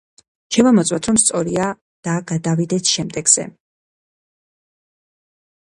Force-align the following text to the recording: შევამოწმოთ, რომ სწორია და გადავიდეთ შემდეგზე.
შევამოწმოთ, 0.55 1.09
რომ 1.09 1.19
სწორია 1.23 1.67
და 2.07 2.15
გადავიდეთ 2.33 2.93
შემდეგზე. 2.93 3.47